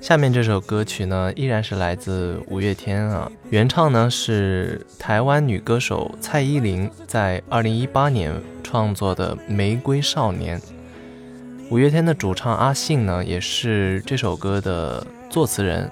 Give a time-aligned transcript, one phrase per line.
[0.00, 10.60] 下面这首歌曲呢，依然是来自五月天啊，原唱呢是台湾女歌手蔡依林在二零一八年创作的《玫瑰少年》。
[11.70, 15.90] 五月天的主唱阿信呢，也是这首歌的作词人。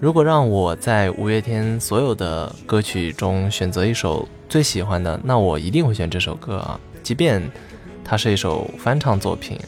[0.00, 7.42] 如果让我在五月天所有的歌曲中选择一首最喜欢的，那我一定会选这首歌啊，即便
[8.04, 9.58] 它是一首翻唱作品，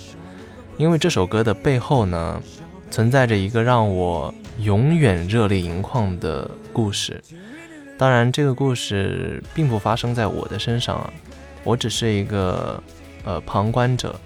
[0.77, 2.43] 因为这首歌的背后呢。
[2.89, 7.21] 存在着一个让我永远热泪盈眶的故事。
[7.99, 11.13] 当然，这个故事并不发生在我的身上啊，
[11.65, 12.81] 我只是一个
[13.25, 14.19] 呃旁观者。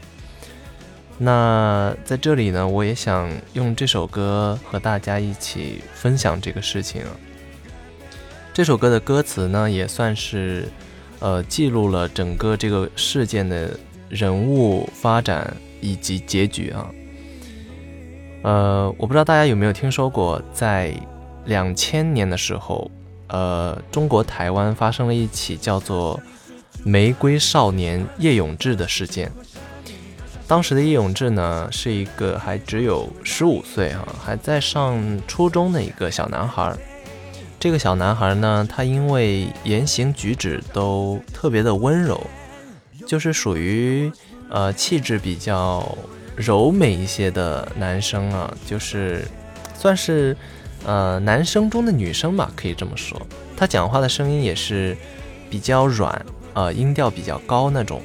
[1.16, 7.02] 那在这里呢，我也想用这首歌和大家一起分享这个事情。
[8.52, 10.69] 这首歌的歌词呢，也算是
[11.19, 13.75] 呃记录了整个这个事件的
[14.10, 16.91] 人物发展以及结局啊。
[18.42, 20.95] 呃，我不知道大家有没有听说过，在
[21.45, 22.91] 两千年的时候，
[23.28, 26.19] 呃，中国台湾发生了一起叫做
[26.84, 29.31] “玫瑰少年”叶永志的事件。
[30.47, 36.75] 当时的叶永志呢，是一个还只有十五岁哈，还在上初中的一个小男孩。
[37.61, 42.20] 这个小男孩呢，他因为言行举止都特别的温柔，
[43.06, 44.11] 就是属于
[44.51, 45.97] 呃气质比较。
[46.37, 49.27] 柔美一些的男生啊，就是
[49.75, 50.34] 算是
[50.87, 53.21] 呃男生中的女生吧，可以这么说。
[53.55, 54.97] 他讲话的声音也是
[55.51, 58.01] 比较软，呃音调比较高那种。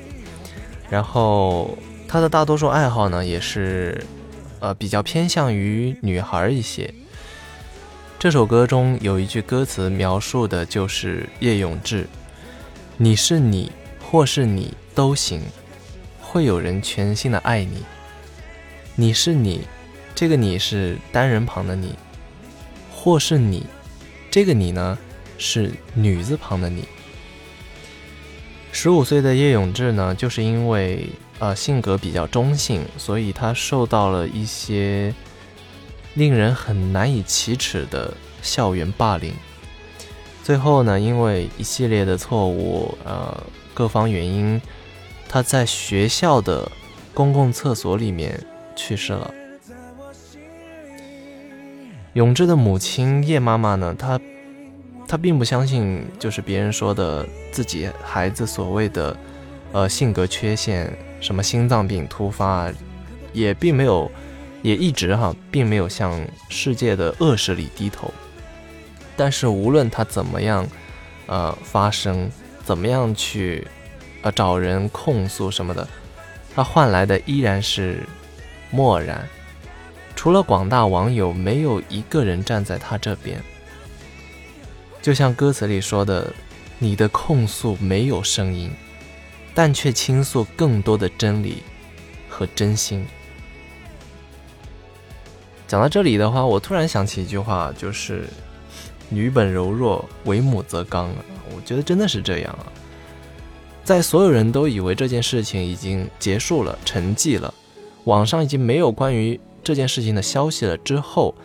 [0.89, 1.77] 然后
[2.09, 4.03] 他的大多数爱好呢，也是
[4.59, 6.93] 呃比较偏向于女孩一些。
[8.19, 12.05] 这首歌中有一句歌词描述的就是叶永志
[12.97, 13.71] ：“你是你，
[14.03, 15.41] 或是你都行，
[16.25, 17.83] 会有人全心的爱你。”
[18.97, 19.61] 你是你，
[20.15, 21.95] 这个你是单人旁的你，
[22.89, 23.65] 或是你，
[24.31, 24.97] 这个你呢
[25.37, 26.85] 是女字旁的你。
[28.71, 31.09] 十五岁的叶永志呢，就是因为
[31.39, 35.13] 呃性格比较中性，所以他受到了一些
[36.13, 39.33] 令人很难以启齿的校园霸凌。
[40.41, 43.43] 最后呢，因为一系列的错误，呃
[43.73, 44.61] 各方原因，
[45.27, 46.71] 他在学校的
[47.13, 48.39] 公共厕所里面。
[48.77, 49.33] 去世了。
[52.11, 53.95] 永志的母亲叶妈妈呢？
[53.97, 54.19] 她
[55.07, 59.15] 她并不相信，就是别人说的自己孩子所谓的
[59.71, 60.91] 呃性格缺陷，
[61.21, 62.69] 什么心脏病突发，
[63.31, 64.11] 也并没有，
[64.61, 68.13] 也一直哈，并没有向世界的恶势力低头。
[69.15, 70.67] 但是无论他怎么样，
[71.27, 72.29] 呃，发声，
[72.65, 73.65] 怎么样去
[74.25, 75.87] 呃找人控诉什么的，
[76.53, 78.01] 他换来的依然是。
[78.71, 79.25] 漠然，
[80.17, 83.41] 除了广大网友，没有一个人站在他这边。
[85.01, 86.33] 就像歌词里说的
[86.77, 88.69] ：“你的控诉没有声音，
[89.53, 91.63] 但却倾诉更多的真理
[92.27, 93.05] 和真心。”
[95.67, 98.27] 讲到这里的话，我突然想起一句话，就是
[99.07, 101.09] “女本柔弱，为母则刚”。
[101.55, 102.65] 我觉得真的是这样啊。
[103.85, 107.53] 在所有人都以为这件事情已经结束了、沉寂了。
[108.05, 110.75] 网上已经没有关于这件事情的消息了。
[110.77, 111.35] 之后，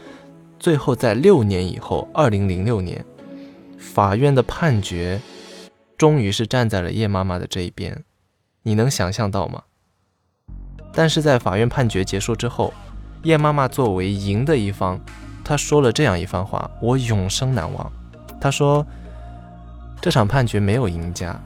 [0.59, 3.05] 最后在六年以后，二零零六年，
[3.79, 5.21] 法院的判决
[5.99, 8.05] 终于是站在了叶妈妈的这一边。
[8.63, 9.63] 你能想象到吗？
[10.95, 12.73] 但是在法院判决结束之后，
[13.23, 14.99] 叶妈妈作为赢的一方，
[15.45, 17.93] 她说了这样一番话，我永生难忘。
[18.41, 18.87] 她说
[20.01, 21.39] ：“这场判决没有赢家，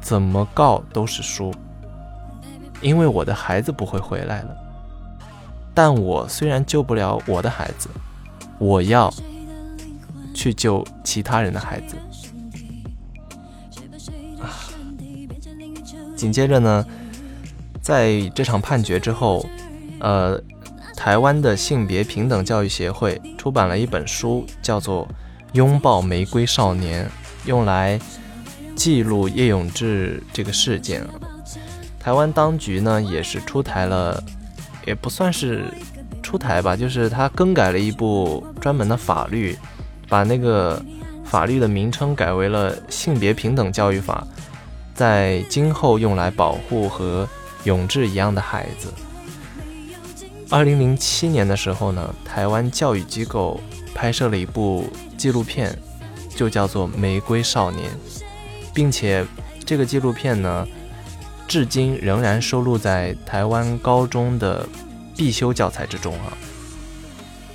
[0.00, 1.52] 怎么告都是输。”
[2.80, 4.56] 因为我的孩子不会回来了，
[5.74, 7.88] 但我虽然救不了我的孩子，
[8.56, 9.12] 我要
[10.32, 11.96] 去救其他人的孩子。
[16.14, 16.86] 紧接着呢，
[17.80, 19.44] 在这场判决之后，
[19.98, 20.40] 呃，
[20.96, 25.04] 台湾的性别平等教育协会出版了一本书，叫做
[25.54, 27.06] 《拥抱玫瑰少年》，
[27.44, 27.98] 用来
[28.78, 31.04] 记录叶永志这个事件。
[31.98, 34.22] 台湾当局呢，也是出台了，
[34.86, 35.64] 也不算是
[36.22, 39.58] 出台吧，就是他更改了一部专门的法律，
[40.08, 40.80] 把那个
[41.24, 44.24] 法律的名称改为了《性别平等教育法》，
[44.94, 47.28] 在今后用来保护和
[47.64, 48.94] 永志一样的孩子。
[50.48, 53.60] 二零零七年的时候呢，台湾教育机构
[53.92, 54.84] 拍摄了一部
[55.16, 55.76] 纪录片，
[56.34, 57.90] 就叫做《玫瑰少年》，
[58.74, 59.26] 并且
[59.64, 60.66] 这个纪录片呢。
[61.46, 64.68] 至今仍然收录在台湾高中的
[65.16, 66.36] 必修教材之中啊。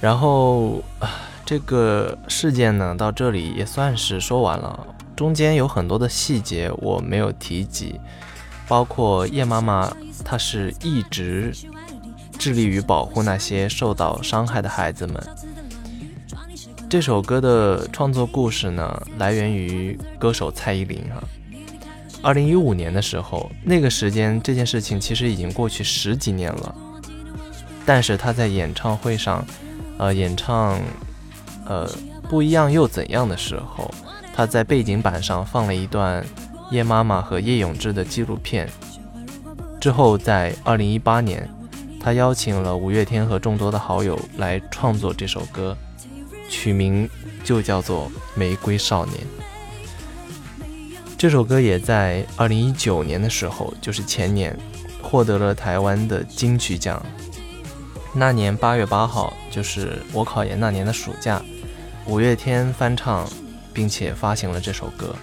[0.01, 0.83] 然后，
[1.45, 4.88] 这个事件呢，到这里也算是说完了。
[5.15, 8.00] 中间有很多的细节我没有提及，
[8.68, 9.95] 包括叶妈妈，
[10.25, 11.54] 她是一直
[12.39, 15.24] 致力于保护那些受到伤害的孩子们。
[16.94, 21.24] 这首歌的创作故事呢，来源于歌手蔡依林哈。
[22.22, 26.75] 二零一五年的时候，那个时间这件事情其实已经过去十几年了，
[27.84, 29.44] 但是她在演唱会上，
[29.98, 30.80] 呃，演唱，
[31.66, 31.90] 呃，
[32.30, 33.92] 不一样又怎样的时候。
[34.36, 36.24] 他在背景板上放了一段
[36.69, 38.69] 叶妈妈和叶永志的纪录片。
[39.81, 41.50] 之后，在二零一八年，
[42.00, 45.75] 他邀请了五月天和众多的好友来创作这首歌，
[46.50, 47.10] 取名
[47.44, 49.18] 就叫做《玫瑰少年》。
[51.18, 54.57] 这首歌也在二零一九年的时候，就是前年，
[55.01, 57.04] 获得了台湾的金曲奖。
[58.13, 61.42] 那年八月八号，就是我考研那年的暑假，
[62.06, 63.28] 五月天翻唱。
[63.74, 65.16] 并且发行了这首歌。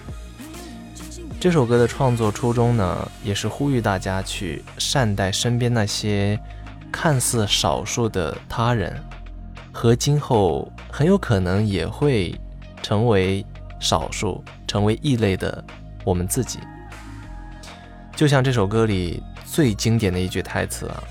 [1.39, 6.37] 这首歌的创作初衷呢，也是呼吁大家去善待身边那些
[6.91, 9.01] 看似少数的他人，
[9.81, 12.39] 和今后很有可能也会
[12.83, 13.43] 成为
[13.79, 15.63] 少数、成为异类的
[16.03, 16.59] 我们自己。
[18.15, 21.03] 就像这首歌里最经典的一句台词啊：“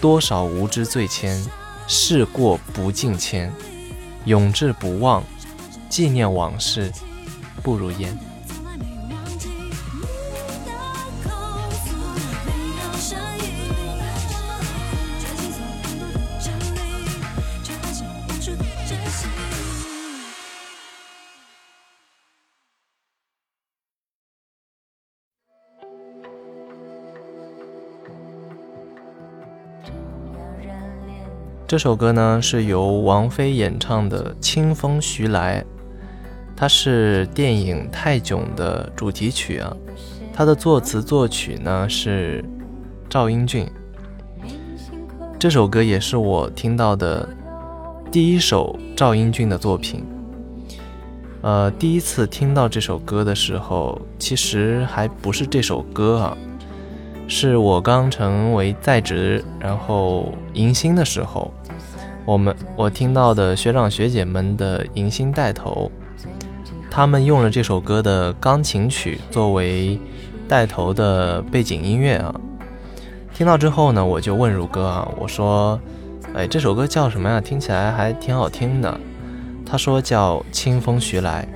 [0.00, 1.46] 多少无知罪愆，
[1.86, 3.52] 事过不境迁，
[4.24, 5.22] 永志不忘。”
[5.90, 6.90] 纪念往事，
[7.62, 8.18] 不如烟。
[31.72, 35.62] 这首歌呢，是由王菲演唱的《清风徐来》。
[36.54, 39.74] 它是电影《泰囧》的主题曲啊，
[40.34, 42.44] 它的作词作曲呢是
[43.08, 43.66] 赵英俊。
[45.38, 47.26] 这首歌也是我听到的
[48.10, 50.04] 第一首赵英俊的作品。
[51.40, 56.36] 呃，第一次听到这首歌的时候，其实还不是这首歌啊，
[57.26, 61.50] 是我刚成为在职然后迎新的时候，
[62.24, 65.90] 我们我听到的学长学姐们的迎新带头。
[66.90, 69.98] 他们用了这首歌的钢琴曲作为
[70.46, 72.34] 带头的背景音乐啊，
[73.34, 75.80] 听到之后呢，我就问如歌啊，我说，
[76.34, 77.40] 哎，这首歌叫什么呀？
[77.40, 79.00] 听起来还挺好听的。
[79.64, 81.48] 他说叫《清风徐来》。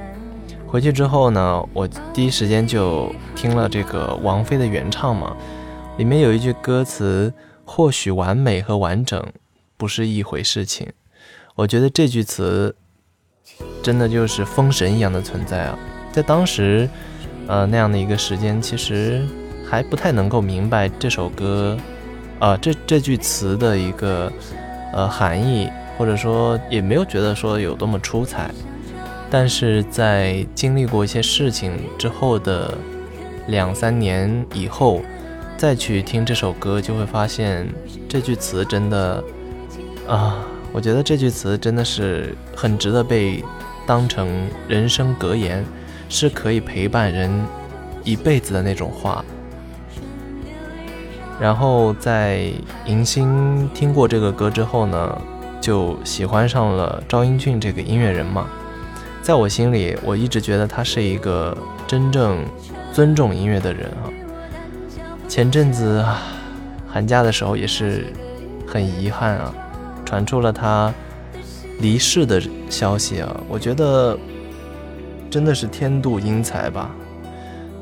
[0.66, 5.36] 回去之后呢，我第一时间就听了这个王菲的原唱嘛，
[5.98, 7.32] 里面有一句歌词，
[7.64, 9.22] 或许完美和完整
[9.76, 10.92] 不是一回事情。
[11.54, 12.74] 我觉得这句词。
[13.80, 15.78] 真的就是封神一样的存在啊！
[16.12, 16.88] 在当时，
[17.46, 19.24] 呃，那样的一个时间，其实
[19.64, 21.78] 还不太能够明白这首歌，
[22.40, 24.30] 呃，这这句词的一个
[24.92, 28.50] 呃含义，或者说也没有觉得说有多么出彩。
[29.30, 32.76] 但是在经历过一些事情之后的
[33.46, 35.00] 两三年以后，
[35.56, 37.68] 再去听这首歌，就会发现
[38.08, 39.22] 这句词真的
[40.06, 40.44] 啊。
[40.72, 43.42] 我觉得这句词真的是很值得被
[43.86, 44.28] 当成
[44.68, 45.64] 人生格言，
[46.08, 47.30] 是可以陪伴人
[48.04, 49.24] 一辈子的那种话。
[51.40, 52.50] 然后在
[52.84, 55.18] 迎新听过这个歌之后呢，
[55.60, 58.46] 就喜欢上了赵英俊这个音乐人嘛。
[59.22, 62.44] 在我心里，我一直觉得他是一个真正
[62.92, 64.12] 尊重音乐的人啊。
[65.26, 66.04] 前阵子
[66.86, 68.12] 寒假的时候也是
[68.66, 69.54] 很遗憾啊。
[70.06, 70.90] 传出了他
[71.80, 73.40] 离世的消息啊！
[73.48, 74.16] 我觉得
[75.28, 76.90] 真的是天妒英才吧。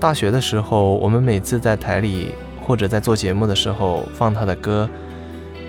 [0.00, 4.88] 大学的时候，我们每次在台里或者在做节目的时候放他的歌，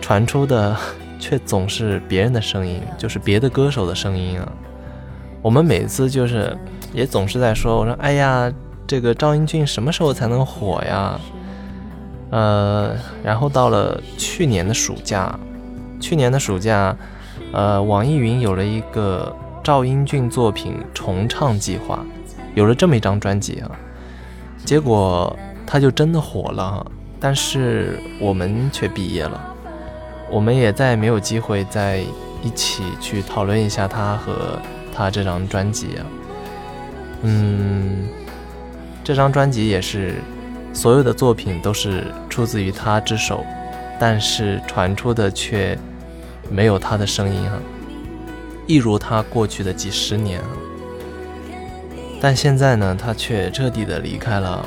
[0.01, 0.75] 传出的
[1.19, 4.51] 却总是别人的声音，就是别的歌手的声音啊。
[5.41, 6.57] 我们每次就是
[6.93, 8.51] 也总是在说：“我说哎呀，
[8.87, 11.19] 这个赵英俊什么时候才能火呀？”
[12.31, 15.37] 呃，然后到了去年的暑假。
[15.99, 16.95] 去年的暑假，
[17.51, 22.05] 呃，网易云有了一个赵英俊作品重唱计划，
[22.53, 23.71] 有了这么一张专辑啊，
[24.63, 25.35] 结果
[25.65, 26.85] 他就真的火了，
[27.19, 29.41] 但是我们却毕业了，
[30.29, 31.99] 我们也再也没有机会再
[32.43, 34.59] 一起去讨论一下他和
[34.93, 36.05] 他这张专辑啊，
[37.23, 38.07] 嗯，
[39.03, 40.15] 这张专辑也是
[40.71, 43.43] 所有的作品都是出自于他之手，
[43.99, 45.77] 但是传出的却
[46.49, 47.57] 没有他的声音啊，
[48.67, 50.47] 一如他过去的几十年啊。
[52.21, 54.65] 但现在呢，他却彻底的离开了。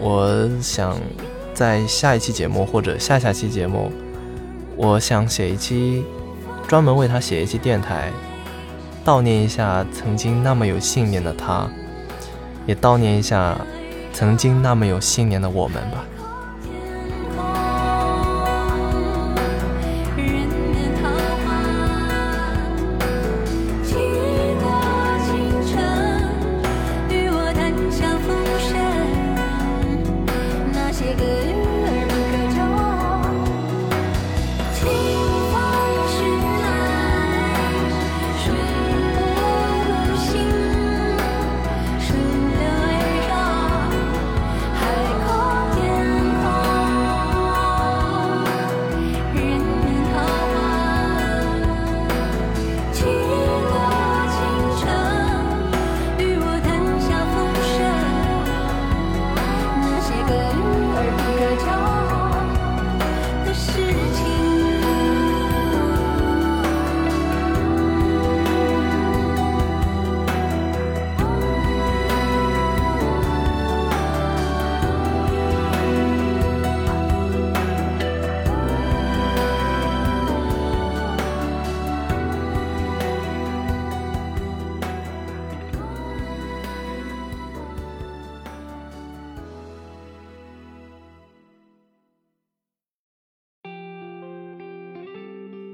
[0.00, 0.96] 我想
[1.54, 3.90] 在下一期节目或者下下期节目，
[4.76, 6.04] 我想写一期
[6.66, 8.10] 专门为他写一期电台，
[9.04, 11.68] 悼念一下曾经那么有信念的他，
[12.66, 13.56] 也悼念一下。
[14.10, 16.04] 曾经那么有信念的我们吧。
[31.14, 31.57] good.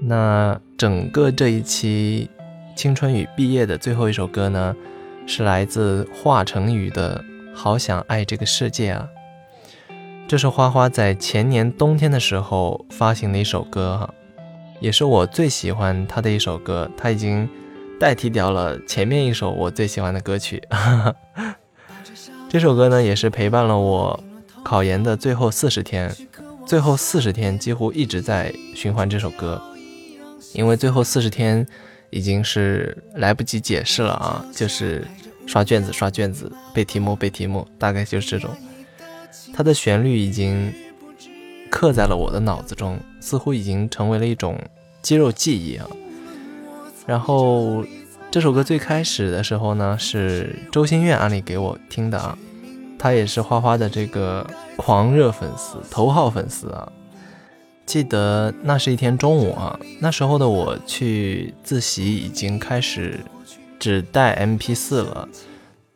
[0.06, 2.28] 那整个这一期
[2.78, 4.76] 《青春与毕业》的最后一首歌呢，
[5.26, 7.24] 是来自华晨宇的
[7.56, 9.08] 《好想爱这个世界》啊。
[10.28, 14.14] 这是花花在前年冬天的时候发行的一首歌哈，
[14.78, 16.90] 也是我最喜欢他的一首歌。
[16.98, 17.48] 他已经
[17.98, 20.62] 代替掉了前面一首我最喜欢的歌曲。
[22.50, 24.22] 这首歌呢，也是陪伴了我
[24.62, 26.14] 考研的最后四十天，
[26.66, 29.62] 最后四十天几乎一直在循环这首歌。
[30.54, 31.66] 因为最后四十天
[32.10, 35.06] 已经是来不及解释了啊，就是
[35.46, 38.50] 刷卷子刷卷子，背题目背题目，大概就是这种。
[39.52, 40.72] 它的旋律已经
[41.70, 44.58] 刻在了我的脑子中，似乎已经成为了一种
[45.02, 45.86] 肌肉记忆啊。
[47.04, 47.84] 然后
[48.30, 52.38] 这首歌最开始的时候呢，是周心苑安利给我听的啊，
[52.98, 54.46] 他也是花花的这个
[54.76, 56.92] 狂热粉丝、头号粉丝啊。
[57.86, 63.20] 记得那是一天中午啊，那时候的我去自习已经开始
[63.78, 65.28] 只带 MP4 了，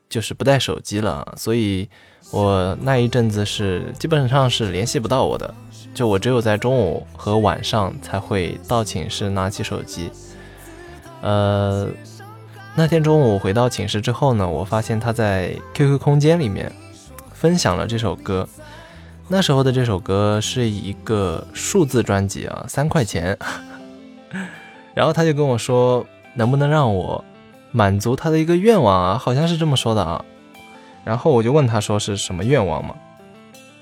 [0.08, 1.88] 就是不带手机了，所以
[2.30, 5.54] 我那一阵子是基本上是联系不到我的，
[5.94, 10.10] 就我只有在中午和晚上才会到寝室拿起手机。
[11.22, 11.88] 呃，
[12.76, 16.70] 那天中午回到寝室之后呢，我发现他在 QQ 空间里面
[17.32, 18.46] 分享了这首歌。
[19.30, 23.36] 那时候的这首歌是一个数字专辑啊，三块钱。
[24.94, 26.04] 然后他就跟我说，
[26.34, 27.22] 能不能让我
[27.70, 29.18] 满足他的一个愿望啊？
[29.18, 30.24] 好像是这么说的啊。
[31.04, 32.94] 然后我就问他说是什么愿望嘛？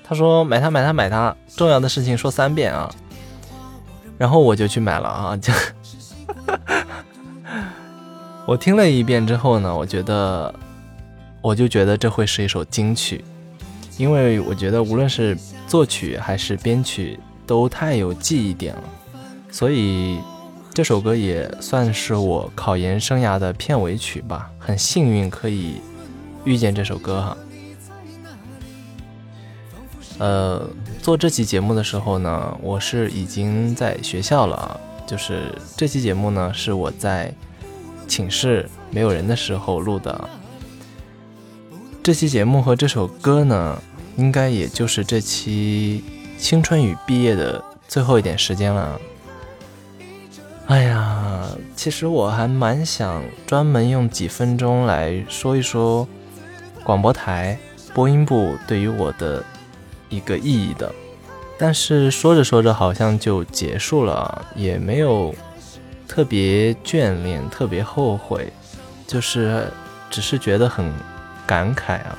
[0.03, 2.93] 他说买它买它买它，重要的事情说三遍啊。
[4.17, 5.37] 然后我就去买了啊。
[5.37, 5.53] 就
[8.45, 10.53] 我听了一遍之后呢，我觉得，
[11.41, 13.23] 我就觉得这会是一首金曲。
[13.97, 15.37] 因为我觉得无论是
[15.67, 18.83] 作曲还是编曲都太有记忆点了，
[19.51, 20.19] 所以
[20.71, 24.51] 这首歌也算是我考研生涯的片尾曲吧。
[24.59, 25.81] 很幸运可以
[26.45, 27.37] 遇见这首歌哈。
[30.19, 30.67] 呃，
[31.01, 37.33] 做这期节目的时候呢，我是已经在学校了，就是这期节目呢是我在
[38.07, 40.29] 寝室没有人的时候录的。
[42.07, 43.81] 这期节目和这首歌呢，
[44.15, 46.01] 应该也就是这期
[46.37, 48.97] 青春与毕业的最后一点时间了。
[50.67, 56.07] 哎呀，其实我还蛮想专门用几分钟来说一说
[56.81, 57.59] 广播台
[57.93, 59.43] 播音部对于我的
[60.07, 60.89] 一个意义的，
[61.57, 65.35] 但是说着说着好像就结束了，也没有
[66.07, 68.53] 特别眷恋、特别后悔，
[69.05, 69.67] 就是
[70.09, 70.89] 只是觉得很。
[71.47, 72.15] 感慨啊！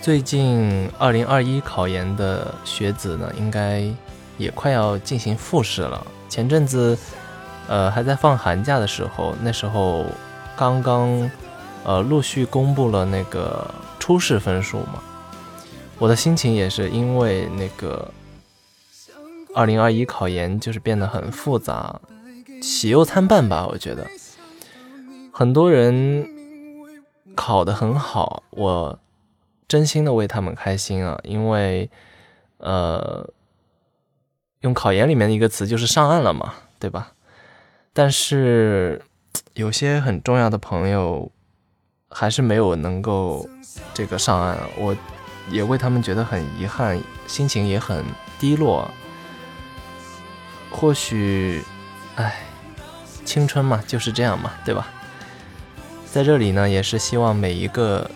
[0.00, 3.84] 最近二零二一考研的学子呢，应该
[4.38, 6.04] 也快要进行复试了。
[6.28, 6.98] 前阵子，
[7.68, 10.06] 呃，还在放寒假的时候，那时候
[10.56, 11.30] 刚刚
[11.84, 13.70] 呃陆续公布了那个
[14.00, 15.02] 初试分数嘛。
[15.98, 18.10] 我的心情也是因为那个
[19.54, 22.00] 二零二一考研就是变得很复杂，
[22.60, 23.66] 喜忧参半吧。
[23.70, 24.04] 我觉得
[25.30, 26.28] 很多人
[27.34, 28.98] 考得很好，我
[29.68, 31.90] 真心的为他们开心啊，因为
[32.58, 33.28] 呃，
[34.60, 37.12] 用考研里面的一个词就是上岸了嘛，对吧？
[37.92, 39.02] 但是
[39.54, 41.30] 有些很重要的朋友
[42.08, 43.48] 还是没有能够
[43.92, 44.96] 这个上岸，我。
[45.50, 48.02] 也为他们觉得很遗憾，心情也很
[48.40, 48.90] 低落。
[50.70, 51.62] 或许，
[52.16, 52.46] 唉，
[53.26, 54.88] 青春嘛就是这样嘛，对吧？
[56.14, 58.08] 在这里呢，也是希望每一个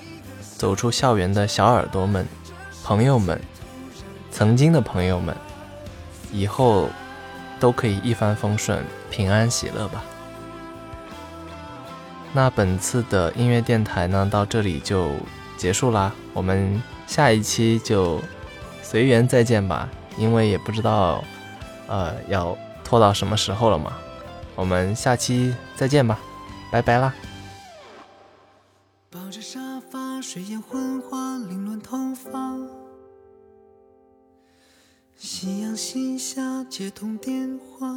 [0.57, 2.25] 走出校园的小耳朵们、
[2.85, 3.41] 朋友们、
[4.31, 5.37] 曾经的朋友们，
[6.31, 6.89] 以后
[7.59, 10.05] 都可以一帆风顺、平安喜乐吧。
[12.33, 15.11] 那本次的音乐电台呢，到这里就
[15.57, 16.81] 结束啦，我们。
[17.09, 18.21] 下一期就
[18.83, 19.89] 随缘再见吧，
[20.19, 21.25] 因为也不知道，
[21.89, 23.95] 呃，要拖到什么时候了嘛。
[24.55, 26.17] 我们下期再见吧，
[26.71, 27.13] 拜拜啦。
[36.79, 37.88] 接通电话，